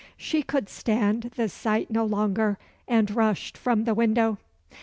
[0.17, 2.57] She could stand the sight no longer,
[2.87, 4.39] and rushed from the window.